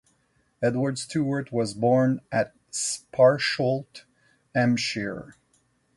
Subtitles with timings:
[0.63, 4.01] Edward Stewart, was born at Sparsholt,
[4.55, 5.35] Hampshire.